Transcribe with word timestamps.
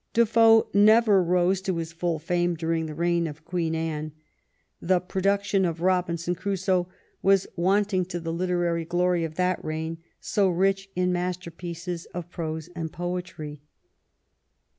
Defoe 0.13 0.67
never 0.73 1.23
rose 1.23 1.61
to 1.61 1.77
his 1.77 1.93
full 1.93 2.17
fame 2.17 2.55
during 2.55 2.87
the 2.87 2.95
reign 2.95 3.27
of 3.27 3.45
Queen 3.45 3.75
Anne. 3.75 4.13
The 4.81 4.99
production 4.99 5.63
of 5.63 5.79
Robinson 5.83 6.33
Crusoe 6.33 6.89
was 7.21 7.45
want 7.55 7.93
ing 7.93 8.05
to 8.05 8.19
the 8.19 8.33
literary 8.33 8.83
glory 8.83 9.23
of 9.23 9.35
that 9.35 9.63
reign, 9.63 9.99
so 10.19 10.49
rich 10.49 10.89
in 10.95 11.13
master 11.13 11.51
pieces 11.51 12.05
of 12.15 12.31
prose 12.31 12.67
and 12.75 12.91
poetry. 12.91 13.61